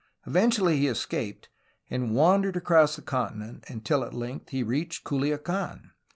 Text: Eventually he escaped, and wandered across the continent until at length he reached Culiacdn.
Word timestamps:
Eventually 0.25 0.77
he 0.79 0.87
escaped, 0.87 1.49
and 1.87 2.15
wandered 2.15 2.55
across 2.57 2.95
the 2.95 3.03
continent 3.03 3.65
until 3.67 4.03
at 4.03 4.15
length 4.15 4.49
he 4.49 4.63
reached 4.63 5.03
Culiacdn. 5.03 5.91